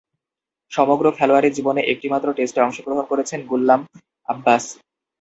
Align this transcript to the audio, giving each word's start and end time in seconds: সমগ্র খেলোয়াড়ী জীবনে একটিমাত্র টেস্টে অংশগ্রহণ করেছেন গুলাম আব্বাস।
সমগ্র 0.71 1.05
খেলোয়াড়ী 1.17 1.49
জীবনে 1.51 1.81
একটিমাত্র 1.83 2.27
টেস্টে 2.33 2.59
অংশগ্রহণ 2.61 3.03
করেছেন 3.11 3.39
গুলাম 3.47 3.79
আব্বাস। 4.29 4.63